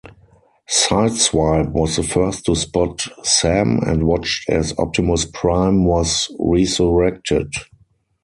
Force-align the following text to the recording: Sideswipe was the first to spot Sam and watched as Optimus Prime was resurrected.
Sideswipe 0.67 1.69
was 1.73 1.95
the 1.95 2.01
first 2.01 2.45
to 2.47 2.55
spot 2.55 3.05
Sam 3.21 3.77
and 3.85 4.07
watched 4.07 4.49
as 4.49 4.73
Optimus 4.79 5.25
Prime 5.25 5.85
was 5.85 6.35
resurrected. 6.39 7.51